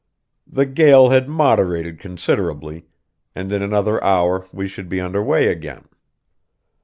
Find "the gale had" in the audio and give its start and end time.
0.47-1.29